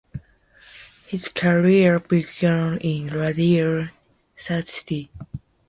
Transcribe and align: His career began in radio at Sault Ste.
His 1.05 1.27
career 1.27 1.99
began 1.99 2.79
in 2.79 3.09
radio 3.13 3.81
at 3.83 3.91
Sault 4.35 4.67
Ste. 4.67 5.09